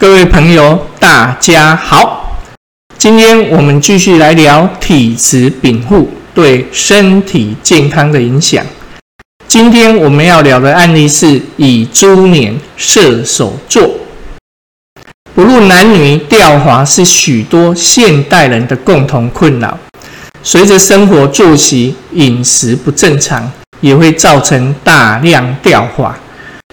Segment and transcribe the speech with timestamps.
[0.00, 2.34] 各位朋友，大家好。
[2.96, 8.64] 今天我们继续来聊体质禀赋对身体健康的影响。
[9.46, 13.90] 今天我们要聊的案例是以猪年射手座。
[15.34, 19.78] 不论男女，掉发是许多现代人的共同困扰。
[20.42, 26.18] 随着生活作息、饮食不正常，也会造成大量掉发。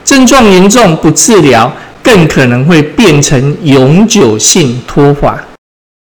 [0.06, 1.70] 症状严重，不治疗。
[2.08, 5.44] 更可能会变成永久性脱发。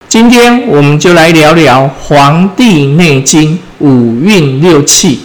[0.09, 5.21] 今天我们就来聊聊《黄帝内经》五运六气，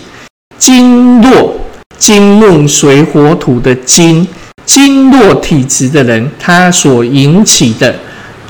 [0.59, 1.59] 经络
[1.97, 4.27] 金木水火土的金
[4.63, 7.95] 经络体质的人，他所引起的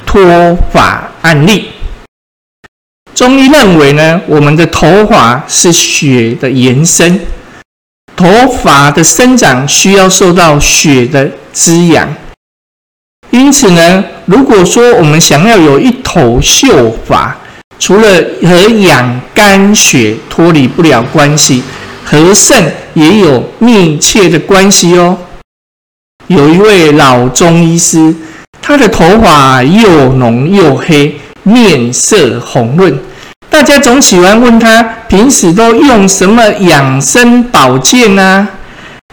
[0.06, 1.70] 脱发案例。
[3.16, 7.18] 中医认为呢，我们的头发是血的延伸，
[8.20, 8.28] 头
[8.62, 11.32] 发的生长需要受到血的。
[11.54, 12.08] 滋养，
[13.32, 17.36] 因此呢，如果说我们想要有一头秀发，
[17.80, 18.08] 除了
[18.44, 21.64] 和养肝血脱离不了关系，
[22.04, 25.18] 和肾也有密切的关系哦。
[26.28, 28.14] 有一位老中医师，
[28.62, 33.00] 他的头发又浓又黑，面色红润，
[33.50, 38.48] 大家总喜欢问他平时都用什么养生保健呢？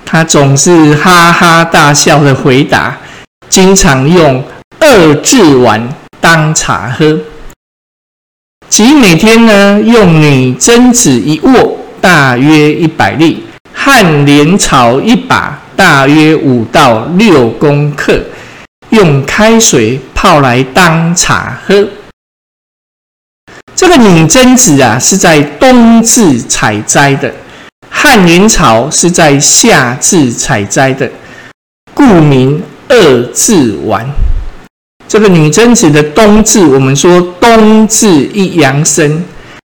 [0.05, 2.97] 他总是哈哈大笑的回答，
[3.49, 4.45] 经常用
[4.79, 5.89] 二至丸
[6.21, 7.19] 当茶喝，
[8.69, 13.39] 即每天呢用女贞子一握，大约一百粒；
[13.75, 18.21] 旱莲草一把，大约五到六公克，
[18.91, 21.89] 用开水泡来当茶喝。
[23.77, 27.31] 这个女贞子啊，是在冬至采摘的。
[27.91, 31.07] 旱莲草是在夏至采摘的，
[31.93, 34.07] 故名二至丸。
[35.07, 39.21] 这个女贞子的冬至，我们说冬至一阳生；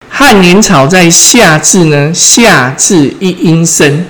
[0.09, 4.05] 旱莲草在夏至呢，夏至一阴生。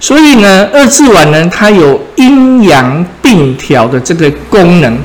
[0.00, 4.98] 所以呢，二至丸呢，它有阴阳并调的这个功能。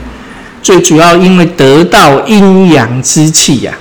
[0.62, 3.74] 最主要因为得到阴阳之气呀。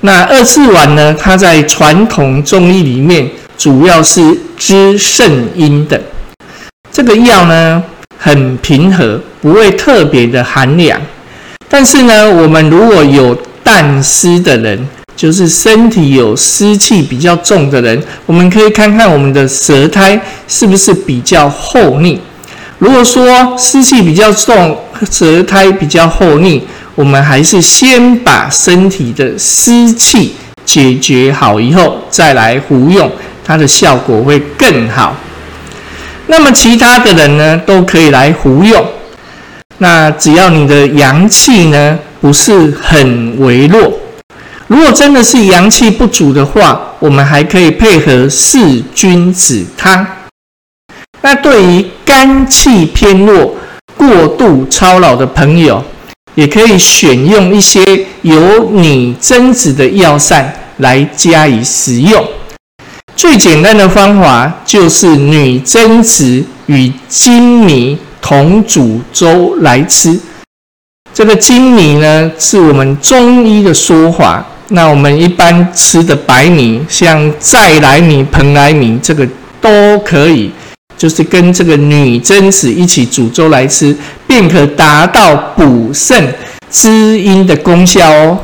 [0.00, 3.28] 那二至丸呢，它在传统中医里面。
[3.58, 4.22] 主要是
[4.56, 6.00] 滋肾阴的
[6.92, 7.82] 这个药呢，
[8.16, 10.96] 很平和，不会特别的寒凉。
[11.68, 22.20] 但是呢，我们如果有淡湿的人，就是身体有湿气比较重的人，我们可以看看我们的舌苔是不是比较厚腻。
[22.78, 24.78] 如果说湿气比较重，
[25.10, 26.64] 舌苔比较厚腻，
[26.98, 33.08] 我们还是先把身体的湿气解决好以后，再来服用。
[33.44, 35.14] 它的效果会更好。
[36.26, 38.84] 那么其他的人呢，都可以来服用。
[39.78, 43.92] 那只要你的阳气呢不是很微弱，
[44.66, 50.04] 如果真的是阳气不足的话，我们还可以配合四君子汤。
[51.22, 53.54] 那对于肝气偏弱、
[53.96, 55.84] 过度操劳的朋友，
[56.38, 62.24] 也可以选用一些有女贞子的药膳来加以食用。
[63.16, 70.16] 最简单的方法就是女贞子与金米同煮粥来吃。
[71.12, 74.46] 这个金米呢，是我们中医的说法。
[74.68, 79.26] 那我们一般吃的白米，像再来米、蓬莱米，这个
[79.60, 80.52] 都可以，
[80.98, 86.34] 就是跟这个女贞子一起煮粥来吃，便可达到补肾
[86.68, 88.38] 滋阴的功效哦。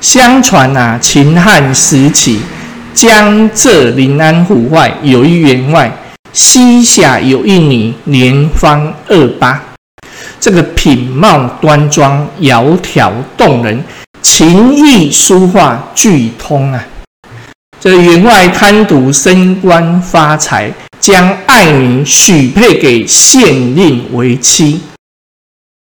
[0.00, 2.40] 相传啊，秦汉时期，
[2.94, 5.90] 江浙临安府外有一员外，
[6.32, 9.60] 膝下有一女，年方二八。
[10.38, 13.82] 这个品貌端庄、窈窕动人，
[14.22, 16.84] 琴艺书画俱通啊。
[17.84, 24.80] 这员外贪图升官发财，将爱女许配给县令为妻。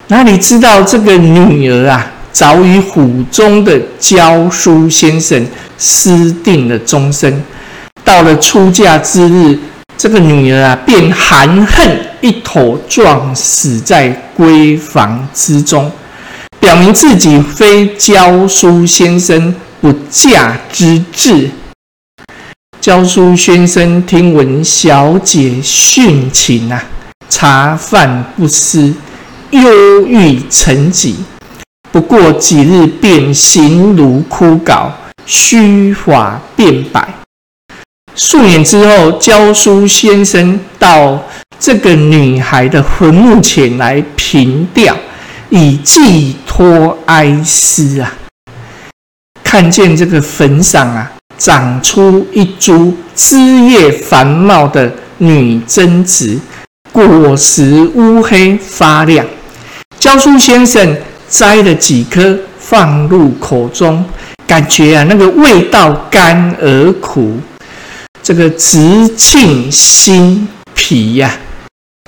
[0.09, 2.12] 哪里知道这个女儿啊？
[2.31, 5.47] 早与府中的教书先生
[5.79, 7.43] 私定了终身。
[8.05, 9.59] 到了出嫁之日，
[9.97, 15.91] 这个女儿啊，便含恨一头撞死在闺房之中，
[16.61, 21.49] 表明自己非教书先生不嫁之志。
[22.88, 26.82] 教书先生听闻小姐殉情啊，
[27.29, 28.94] 茶饭不思，
[29.50, 31.17] 忧郁成疾。
[31.93, 34.90] 不过几日，便形如枯槁，
[35.26, 37.06] 须发变白。
[38.14, 41.23] 数年之后，教书先生到
[41.61, 44.96] 这个女孩的坟墓前来凭吊，
[45.50, 48.14] 以寄托哀思啊。
[49.44, 56.38] 看见这个坟上啊，长出一株枝叶繁茂的女贞子，
[56.93, 59.25] 果实乌黑发亮。
[59.99, 60.96] 教书先生
[61.29, 64.05] 摘了几颗放入口中，
[64.46, 67.37] 感觉啊，那个味道甘而苦。
[68.23, 71.35] 这个直沁心脾呀，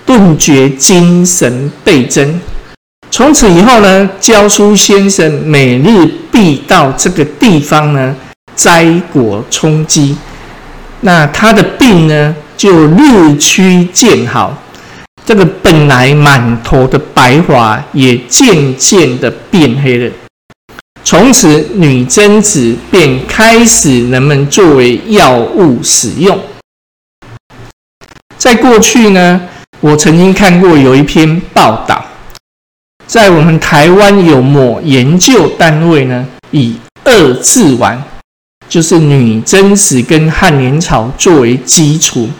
[0.04, 2.40] 顿觉精神倍增。
[3.10, 8.14] 从此以后呢，教书先生每日必到这个地方呢
[8.62, 10.14] 摘果充饥，
[11.00, 14.54] 那他的病呢就日趋渐好。
[15.24, 20.12] 这个本来满头的白发也渐渐的变黑了。
[21.02, 26.38] 从此，女贞子便开始人们作为药物使用。
[28.36, 29.40] 在过去呢，
[29.80, 32.04] 我曾经看过有一篇报道，
[33.06, 38.02] 在我们台湾有某研究单位呢，以二字丸，
[38.70, 42.30] 就是女贞子跟汉年草作为基础，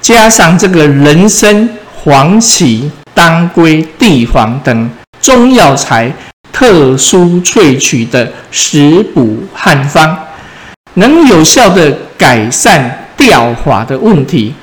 [0.00, 4.90] 加上这个人参、黄芪、当归、地黄等
[5.20, 6.12] 中药材。
[6.56, 10.16] 特殊萃取的食补汉方，
[10.94, 14.54] 能有效的改善掉发的问题，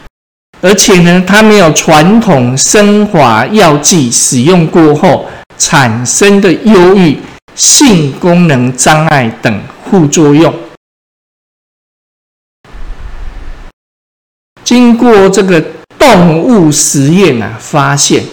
[0.61, 5.25] 而且呢，它没有传统生华药剂使用过后
[5.57, 7.17] 产生的忧郁、
[7.55, 10.53] 性功能障碍等副作用。
[14.71, 15.61] 经过这个
[15.99, 18.23] 动物实验啊，发现。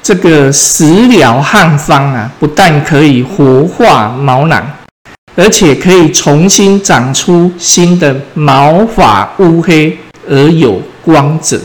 [0.00, 4.64] 这个食疗汉方啊，不但可以活化毛囊，
[5.34, 9.98] 而且可以重新长出新的毛发，乌黑
[10.28, 11.60] 而有光泽。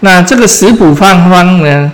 [0.00, 1.90] 那这个食补方方呢，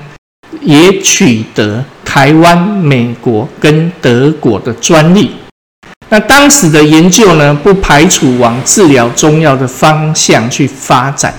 [0.60, 5.30] 也取得台湾、美国跟德国的专利。
[6.08, 11.34] 那当时的研究呢，不排除往治疗中药的方向去发展。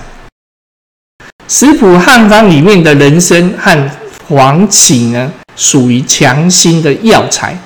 [1.48, 3.90] 食谱汉方里面的人参和
[4.26, 7.58] 黄芪呢，属于强心的药材。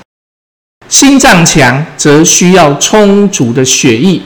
[0.87, 4.21] 心脏强则需要充足的血液，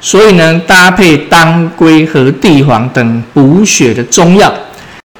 [0.00, 4.52] 所以呢，搭配当归和地黄等补血的中药，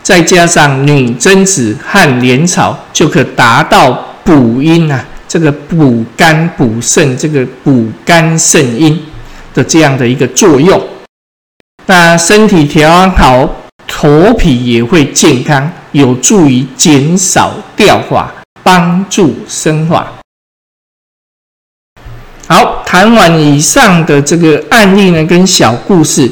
[0.02, 3.92] 再加上女贞子和莲草，就可达到
[4.22, 9.00] 补阴啊，这个补肝补肾，这个补肝肾阴
[9.54, 10.82] 的这样的一个作用。
[11.86, 13.56] 那身体调养好。
[13.92, 18.32] 头皮也会健康，有助于减少掉发，
[18.62, 20.06] 帮助生发。
[22.46, 26.30] 好，谈完以上的这个案例呢，跟小故事，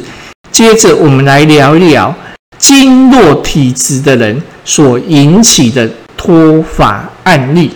[0.53, 2.15] 接着我们来聊一聊
[2.59, 7.73] 经络体质的人所引起的脱发案例。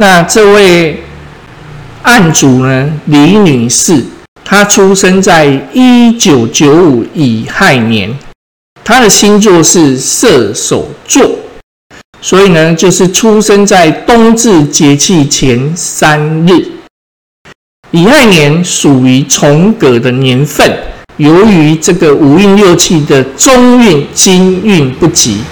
[0.00, 1.02] 那这位
[2.02, 4.04] 案主呢，李女士。
[4.44, 8.16] 她出生在一九九五乙亥年，
[8.82, 11.30] 她的星座是射手座，
[12.22, 16.66] 所以呢，就是出生在冬至节气前三日。
[17.90, 20.78] 乙亥年属于重格的年份，
[21.18, 25.42] 由于这个五运六气的中运金运不及，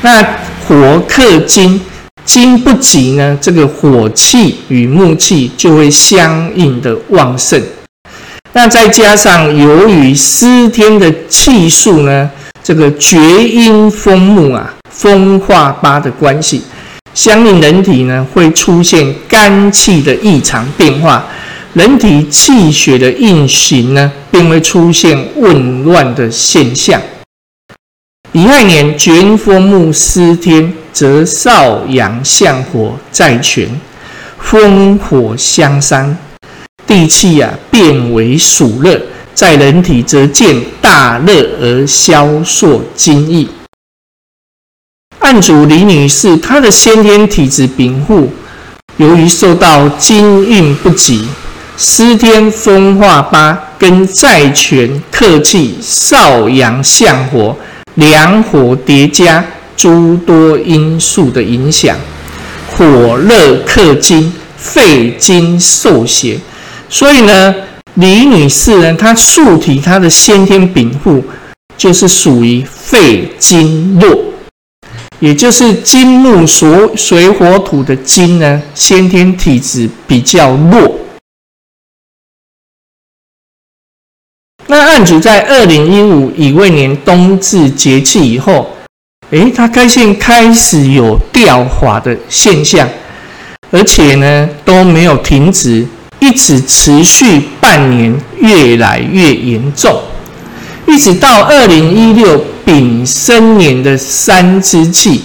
[0.00, 0.22] 那
[0.66, 1.78] 火克金，
[2.24, 7.62] 金不及呢，这个火气与木气就会相应的旺盛。
[8.52, 12.30] 那再加上由于司天的气数呢，
[12.62, 16.62] 这个厥阴风木啊，风化八的关系，
[17.12, 21.26] 相应人体呢会出现肝气的异常变化，
[21.72, 27.00] 人体气血的运行呢，并会出现紊乱的现象。
[28.32, 33.68] 乙亥年厥阴风木司天，则少阳相火在权，
[34.38, 36.16] 风火相伤。
[36.86, 39.00] 地气啊变为暑热，
[39.34, 43.48] 在人体则见大热而消烁津液。
[45.18, 48.30] 案主李女士，她的先天体质禀赋，
[48.98, 51.26] 由于受到金运不及、
[51.76, 57.56] 司天风化八跟在权克气、少阳相火
[57.94, 59.42] 两火叠加
[59.76, 61.98] 诸多因素的影响，
[62.70, 66.40] 火热克金，肺经受邪。
[66.88, 67.54] 所以呢，
[67.94, 71.24] 李女士呢，她素体她的先天禀赋
[71.76, 74.24] 就是属于肺经弱，
[75.18, 81.00] 也就是金木所水火土的金呢，先天体质比较弱。
[84.66, 88.70] 那案主在二零一五乙未年冬至节气以后，
[89.34, 92.88] 诶，他该线开始有掉滑的现象，
[93.72, 95.84] 而且呢都没有停止，
[96.20, 100.00] 一直持续半年，越来越严重，
[100.86, 105.24] 一直到二零一六丙申年的三支气，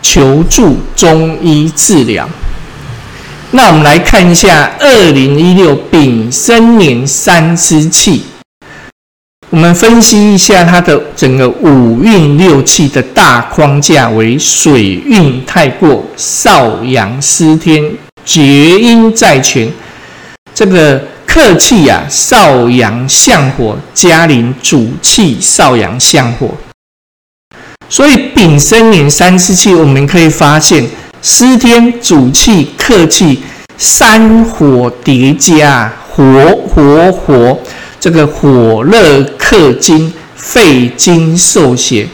[0.00, 2.26] 求助中医治疗。
[3.50, 8.24] 那我们来看一下二零一六丙申年三支气。
[9.52, 17.84] 我们分析一下它的整个五运六气的大框架为水运太过，少阳失天，
[18.24, 18.40] 厥
[18.80, 19.70] 阴在权。
[20.54, 26.48] 这个客气啊，少阳相火，加临主气少阳相火。
[27.90, 30.82] 所以丙申年三四气，我们可以发现
[31.20, 33.42] 失天、主气、客气
[33.76, 36.24] 三火叠加，火
[36.74, 37.60] 火火。
[38.02, 42.04] 这个火热克金，肺经受血，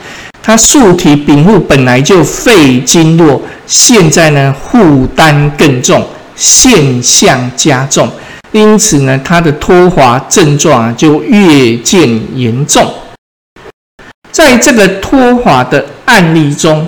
[0.42, 8.06] 它素体禀赋本来就肺经弱，现在呢负担更重，现象加重，
[8.52, 12.92] 因此呢它的脱滑症状就越见严重。
[14.30, 16.86] 在这个脱滑的案例中，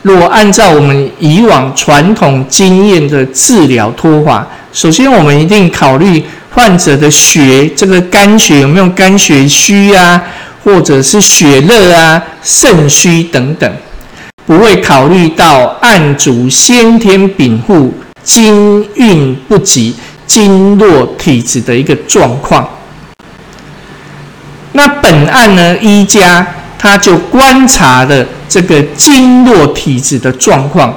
[0.00, 6.24] 若按照我们以往传统经验的治疗脱滑，首先我们一定考虑。
[6.54, 10.22] 患者的血，这个肝血有没有肝血虚啊，
[10.62, 13.72] 或者是血热啊、肾虚等等，
[14.44, 22.68] 不会考虑到案主先天禀赋、精运不及、经络体质的一个状况。
[24.72, 26.46] 那本案呢，医家
[26.78, 30.94] 他就观察了这个经络体质的状况，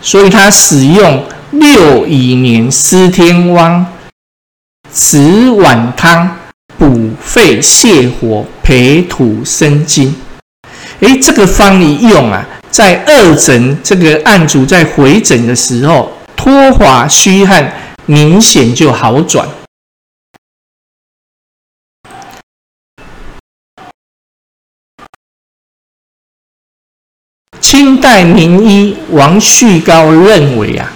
[0.00, 3.84] 所以他使用六乙年司天汪。
[4.92, 6.36] 紫碗汤
[6.76, 10.12] 补肺泻火培土生金，
[10.98, 17.72] 诶，这个方一用啊，在二诊这个案主在回诊的时候，脱滑虚汗
[18.06, 19.48] 明显就好转。
[27.60, 30.92] 清代名医王旭高认为啊，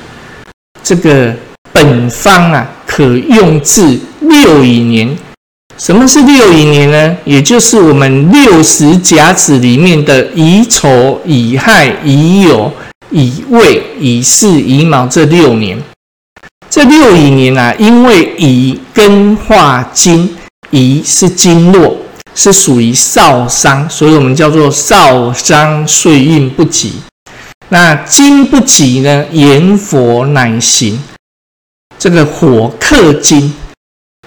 [0.83, 1.33] 这个
[1.73, 2.69] 本方啊。
[2.97, 5.19] 可用至六乙年。
[5.77, 7.17] 什么是六乙年呢？
[7.25, 12.71] 也就是我们六十甲子里面的乙丑、乙亥、乙酉、
[13.11, 15.77] 乙未、乙巳、乙卯这六年。
[16.71, 20.33] 这六乙年啊，因为乙根化金，
[20.71, 21.97] 乙是经络，
[22.37, 26.93] 是属于少伤，所以我们叫做少伤岁运不及。
[27.71, 30.97] 那金不及呢，言火乃行。
[31.99, 33.55] 这个火克金，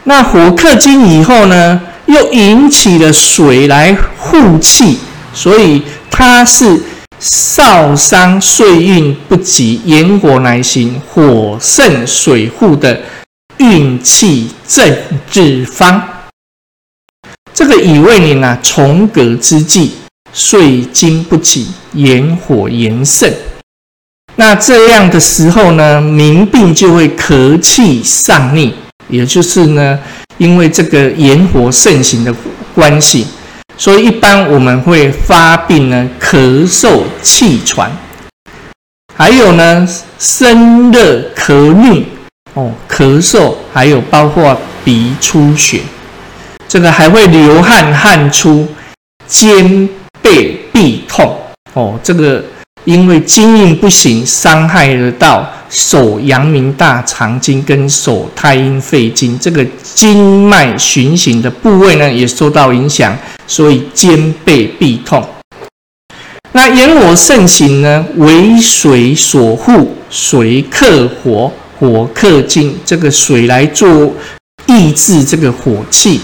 [0.03, 4.97] 那火克金以后呢，又引起了水来护气，
[5.33, 6.81] 所以它是
[7.19, 13.01] 少伤岁运不及，炎火来行，火盛水护的
[13.57, 14.97] 运气正
[15.29, 16.01] 治方。
[17.53, 19.91] 这个乙未年啊，重革之际，
[20.31, 23.31] 岁金不起，炎火炎盛。
[24.39, 28.71] 那这样的时候呢，民病就会咳气上逆，
[29.09, 29.97] 也就是呢，
[30.37, 32.31] 因为这个炎火盛行的
[32.75, 33.25] 关系，
[33.75, 37.91] 所以一般我们会发病呢，咳嗽气喘，
[39.15, 39.87] 还有呢，
[40.19, 42.05] 生热咳逆
[42.53, 45.81] 哦，咳嗽，还有包括鼻出血，
[46.67, 48.67] 这个还会流汗汗出，
[49.25, 49.89] 肩
[50.21, 51.35] 背臂痛。
[51.73, 52.43] 哦，这个。
[52.87, 63.13] 因为经印不行，伤害得到手阳明大肠经跟手太阴肺经，这个经脉循行的部位呢，也受到影响，
[63.45, 65.21] 所以肩背臂痛。
[66.53, 74.13] 那炎火盛行呢，为水所护，水克火，火克金，这个水来做
[74.65, 76.21] 抑制这个火气。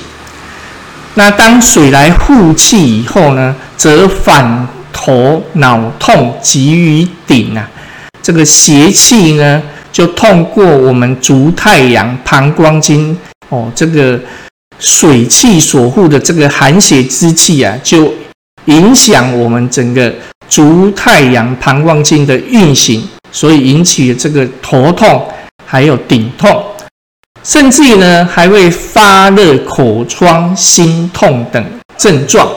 [1.15, 4.65] 那当水来护气以后呢，则反。
[4.93, 7.69] 头脑痛急于顶啊，
[8.21, 13.17] 这个邪气呢，就通过我们足太阳膀胱经。
[13.49, 14.19] 哦，这个
[14.79, 18.11] 水气所护的这个寒邪之气啊，就
[18.65, 20.11] 影响我们整个
[20.47, 25.27] 足太阳膀胱经的运行，所以引起这个头痛，
[25.65, 26.63] 还有顶痛，
[27.43, 31.63] 甚至于呢，还会发热、口疮、心痛等
[31.97, 32.47] 症状。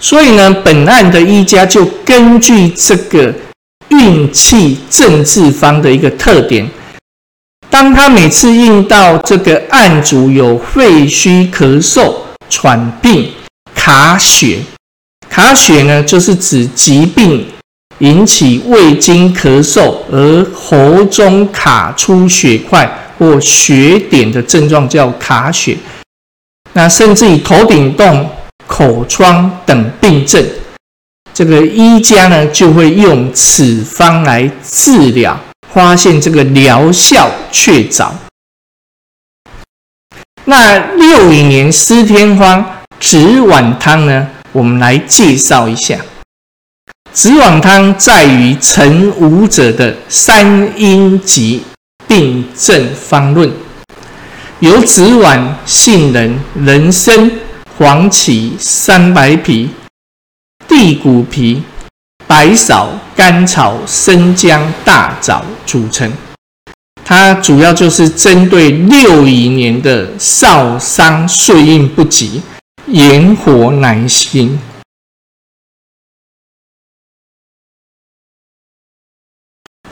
[0.00, 3.34] 所以呢，本案的医家就根据这个
[3.88, 6.68] 运气正治方的一个特点，
[7.70, 12.14] 当他每次应到这个案主有肺虚咳嗽、
[12.50, 13.30] 喘病、
[13.74, 14.58] 卡血，
[15.30, 17.46] 卡血呢，就是指疾病
[17.98, 22.86] 引起胃经咳嗽而喉中卡出血块
[23.18, 25.78] 或血点的症状，叫卡血。
[26.74, 28.28] 那甚至于头顶动。
[28.76, 30.44] 口疮等病症，
[31.32, 35.38] 这个医家呢就会用此方来治疗，
[35.72, 38.10] 发现这个疗效确凿。
[40.46, 46.00] 那六乙年司天方止碗汤呢，我们来介绍一下。
[47.12, 51.62] 止碗汤在于陈武者的三阴疾
[52.08, 53.48] 病症方论，
[54.58, 57.30] 由止碗、杏仁、人参。
[57.76, 59.68] 黄芪、三白皮、
[60.68, 61.60] 地骨皮、
[62.24, 66.08] 白芍、甘草、生姜、大枣组成。
[67.04, 72.40] 它主要就是针对六乙年的少伤岁运不及、
[72.86, 74.56] 炎火乃行、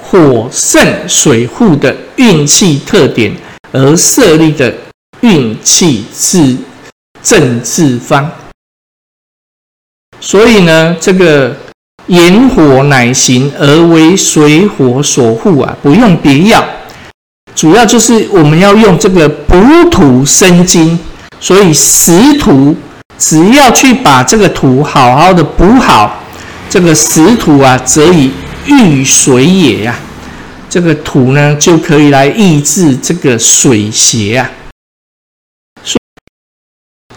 [0.01, 3.37] 火盛水护的运气特点
[3.73, 4.73] 而设立的
[5.23, 6.57] 运气治。
[7.23, 8.27] 正治方，
[10.21, 11.57] 所以呢，这个
[12.07, 16.65] 炎火乃行而为水火所护啊，不用别药，
[17.55, 19.57] 主要就是我们要用这个补
[19.89, 20.99] 土生金，
[21.39, 22.77] 所以石土
[23.17, 26.21] 只要去把这个土好好的补好，
[26.69, 28.33] 这个石土啊，则以
[28.67, 29.97] 遇水也呀，
[30.69, 34.51] 这个土呢就可以来抑制这个水邪啊。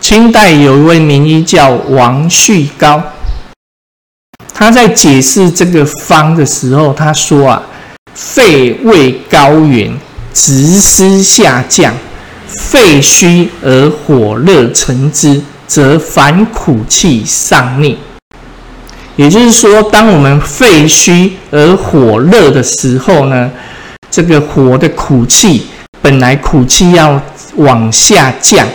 [0.08, 3.02] 清代有一位名医叫王旭高，
[4.54, 7.64] 他在解释这个方的时候，他说啊，
[8.14, 9.98] 肺胃高原，
[10.32, 11.92] 直湿下降，
[12.48, 17.98] 肺虚而火热成之，则反苦气上逆。
[19.16, 23.50] 也就是说，当我们肺虚而火热的时候呢，
[24.12, 25.66] 这个火的苦气
[26.00, 27.20] 本来苦气要
[27.56, 28.68] 往下降。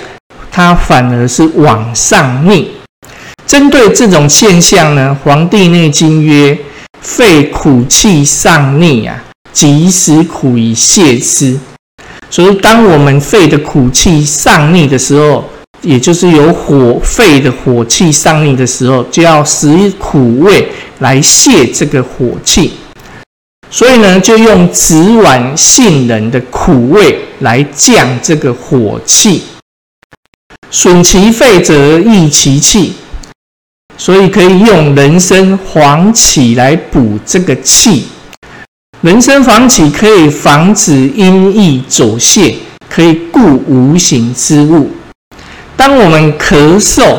[0.50, 2.70] 它反而是往上逆。
[3.46, 6.56] 针对这种现象呢，《黄帝内经》曰
[7.00, 11.58] ：“肺苦气上逆啊，及时苦以泄之。”
[12.30, 15.44] 所以，当我们肺的苦气上逆的时候，
[15.82, 20.68] 也就是有火肺的火气上逆的时候，就要使苦味
[21.00, 22.74] 来泄这个火气。
[23.68, 29.42] 所以呢，就用紫菀、杏仁的苦味来降这个火气。
[30.70, 32.92] 损其肺则益其气，
[33.98, 38.06] 所以可以用人参、黄芪来补这个气。
[39.00, 42.54] 人参、黄芪可以防止阴翳走泄，
[42.88, 44.90] 可以固无形之物。
[45.76, 47.18] 当我们咳嗽、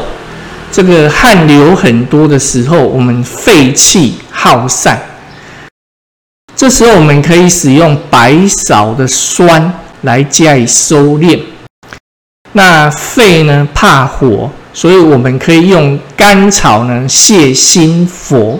[0.72, 5.02] 这个汗流很多的时候，我们肺气耗散，
[6.56, 11.40] 这时候我们可以使用白芍的酸来加以收敛。
[12.54, 18.60] 那肺呢怕火，所以我们可以用甘草呢泻心火，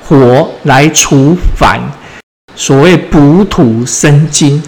[0.00, 1.80] 火来除烦。
[2.54, 4.62] 所谓补土生金。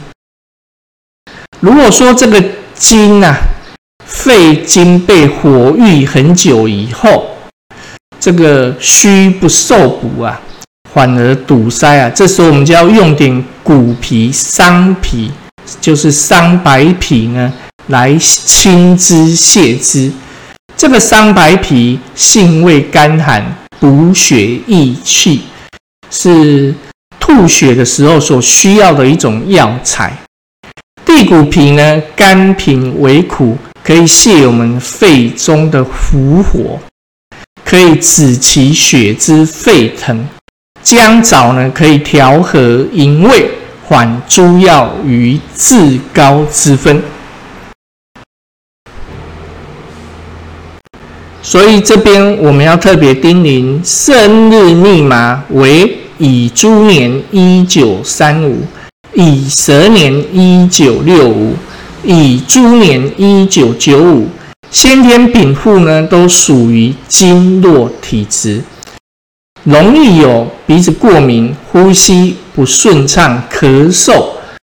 [1.60, 2.42] 如果说这个
[2.74, 3.36] 金啊，
[4.04, 7.26] 肺经被火郁很久以后，
[8.18, 10.40] 这个虚不受补啊，
[10.92, 15.30] 反而堵塞啊，这时候我们就要用点骨皮、桑皮，
[15.80, 17.52] 就是桑白皮呢。
[17.88, 20.10] 来清之泻之，
[20.76, 23.44] 这个桑白皮性味甘寒，
[23.78, 25.42] 补血益气，
[26.10, 26.74] 是
[27.20, 30.16] 吐血的时候所需要的一种药材。
[31.04, 36.80] 地骨皮呢，甘平为苦，可以泻我们肺中的伏火，
[37.64, 40.26] 可以止其血之沸腾。
[40.82, 43.50] 姜枣呢，可以调和营卫，
[43.84, 47.02] 缓诸药于至高之分。
[51.46, 58.62] 所以这边我们要特别叮咛，生日密码为乙猪年一九三五，
[59.12, 61.54] 乙蛇年一九六五，
[62.02, 64.28] 乙猪年一九九五，
[64.70, 68.62] 先天禀赋呢都属于经络体质，
[69.64, 74.28] 容易有鼻子过敏、呼吸不顺畅、咳嗽、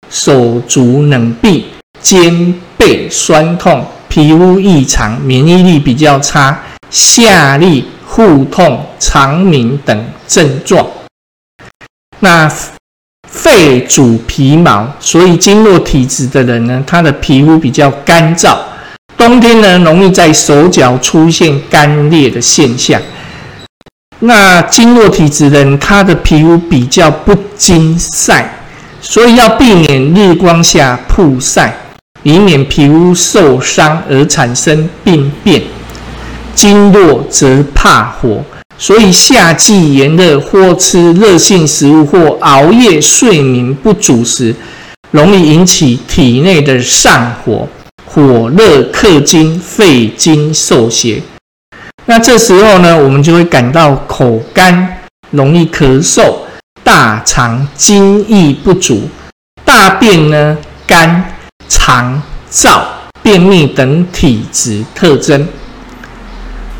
[0.08, 1.64] 手足冷痹、
[2.00, 3.84] 肩背酸痛。
[4.12, 10.86] 皮肤异常，免疫力比较差，下痢、腹痛、肠鸣等症状。
[12.20, 12.46] 那
[13.26, 18.58] 肺主皮毛，所以经络体质的人呢，他的皮肤比较干燥，
[19.16, 23.00] 冬天呢容易在手脚出现干裂的现象。
[24.18, 28.58] 那经络体质的人，他的皮肤比较不经晒，
[29.00, 31.74] 所以要避免日光下曝晒，
[32.22, 35.62] 以免皮肤受伤而产生病变。
[36.54, 38.42] 经络则怕火。
[38.78, 44.52] 所以夏季炎热或吃热性食物或熬夜睡眠不足时，
[45.12, 47.68] 容易引起体内的上火，
[48.04, 51.22] 火热克金，肺经受邪。
[52.06, 54.98] 那这时候呢，我们就会感到口干，
[55.30, 56.34] 容易咳嗽，
[56.82, 59.08] 大肠津液不足，
[59.64, 61.31] 大便呢干、
[61.74, 62.82] 肠燥、
[63.22, 65.48] 便秘等体质特征。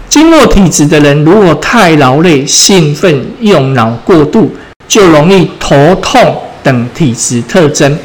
[0.07, 4.55] 经络体质的人，如果太劳累、兴奋、用脑过度，
[4.87, 7.99] 就容易头痛等体质特征。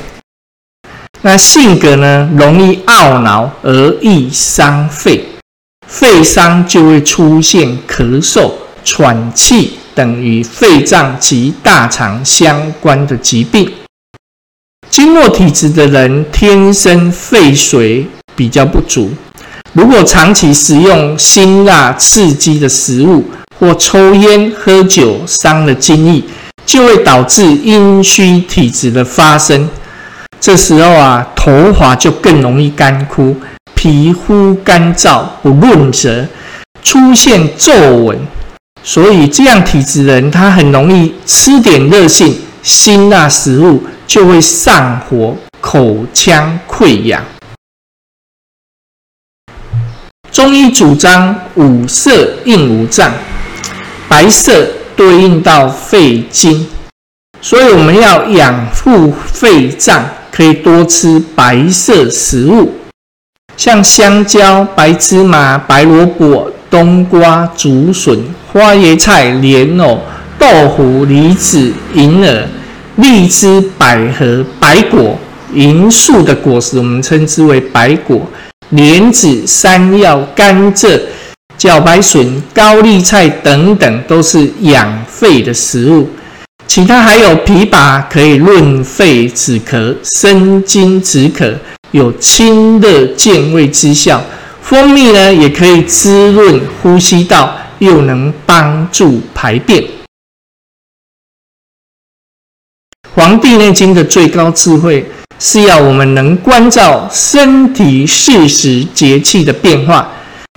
[1.21, 5.25] 那性格呢，容易懊恼而易伤肺，
[5.85, 8.51] 肺伤就会出现咳嗽、
[8.85, 13.69] 喘气等与肺脏及大肠相关的疾病。
[14.97, 18.03] 经络体质的人，天生肺水
[18.35, 19.11] 比较不足。
[19.73, 23.23] 如果长期食用辛辣刺激的食物，
[23.59, 26.23] 或抽烟喝酒，伤了津液，
[26.65, 29.69] 就会导致阴虚体质的发生。
[30.39, 33.35] 这时候啊，头发就更容易干枯，
[33.75, 36.25] 皮肤干燥不润泽，
[36.81, 38.17] 出现皱纹。
[38.83, 42.35] 所以这样体质人，他很容易吃点热性
[42.67, 47.23] 辛辣食物，就会上火、口腔溃疡。
[50.29, 53.13] 中医主张五色应五脏，
[54.09, 56.67] 白色对应到肺经，
[57.39, 62.73] 所以我们要养护肺脏，可以多吃白色食物，
[63.55, 70.01] 像香蕉、白芝麻、白萝卜、冬瓜、竹笋、花椰菜、莲藕、
[70.39, 72.47] 豆腐、梨子、银耳、
[72.97, 75.17] 荔枝、百合、白果、
[75.53, 78.21] 银树的果实，我们称之为白果。
[78.69, 80.99] 莲子、山药、甘蔗、
[81.57, 86.09] 茭白笋、高丽菜等等，都是养肺的食物。
[86.67, 91.53] 其他还有枇杷，可以润肺止咳；生津止渴，
[91.91, 94.21] 有清热健胃之效。
[94.61, 99.81] 蜂蜜呢，也可以滋润呼吸道，又能帮助排便。
[103.17, 105.03] 《黄帝内经》的最高智慧。
[105.39, 110.07] 是要我们能关照身体四时节气的变化，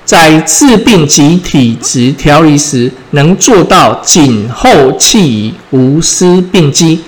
[0.05, 6.99] 在治病及体质调理时，能做到谨后气宜，无失病机；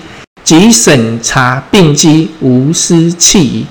[0.43, 3.65] 及审查病机，无失气宜。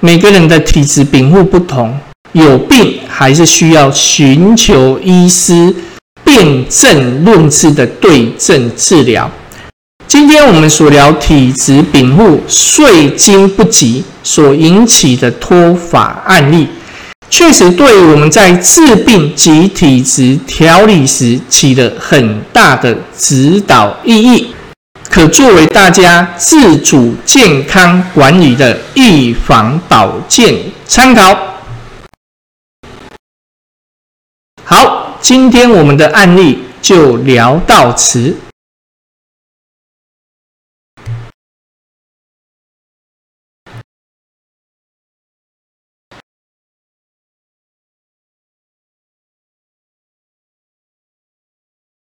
[0.00, 1.98] 每个人的体质禀赋不同，
[2.32, 5.74] 有病还是需要寻求医师
[6.24, 9.30] 辨证论治的对症治疗。
[10.08, 16.68] 今天我们所聊体质禀赋、岁经不及所引起的脱发案例，
[17.28, 24.54] 确实对我们在治病及体质调理时起了很大的指导意义，
[25.10, 30.54] 可作为大家自主健康管理的预防保健
[30.86, 31.36] 参考。
[34.64, 38.36] 好，今天我们的案例就聊到此。